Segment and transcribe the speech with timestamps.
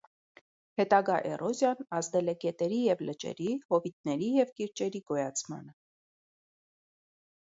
[0.79, 5.75] Հետագա էրոզիան ազդել է գետերի և լճերի, հովիտների և կիրճերի գոյացմանը։